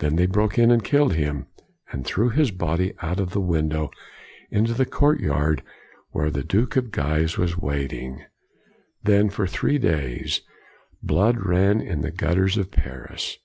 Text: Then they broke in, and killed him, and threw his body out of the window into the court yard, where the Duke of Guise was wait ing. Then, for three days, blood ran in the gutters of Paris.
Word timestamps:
Then 0.00 0.16
they 0.16 0.26
broke 0.26 0.58
in, 0.58 0.70
and 0.70 0.84
killed 0.84 1.14
him, 1.14 1.46
and 1.90 2.04
threw 2.04 2.28
his 2.28 2.50
body 2.50 2.92
out 3.00 3.18
of 3.18 3.30
the 3.30 3.40
window 3.40 3.90
into 4.50 4.74
the 4.74 4.84
court 4.84 5.20
yard, 5.20 5.62
where 6.10 6.28
the 6.28 6.44
Duke 6.44 6.76
of 6.76 6.90
Guise 6.90 7.38
was 7.38 7.56
wait 7.56 7.94
ing. 7.94 8.22
Then, 9.02 9.30
for 9.30 9.46
three 9.46 9.78
days, 9.78 10.42
blood 11.02 11.38
ran 11.46 11.80
in 11.80 12.02
the 12.02 12.10
gutters 12.12 12.58
of 12.58 12.70
Paris. 12.70 13.38